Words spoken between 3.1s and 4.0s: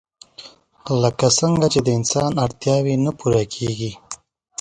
پوره کيږي